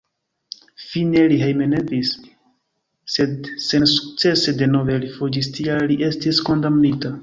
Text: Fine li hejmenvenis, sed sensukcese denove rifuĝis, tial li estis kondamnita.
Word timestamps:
Fine 0.85 1.21
li 1.33 1.37
hejmenvenis, 1.41 2.15
sed 3.19 3.53
sensukcese 3.69 4.59
denove 4.65 5.01
rifuĝis, 5.09 5.55
tial 5.61 5.91
li 5.93 6.05
estis 6.13 6.47
kondamnita. 6.51 7.19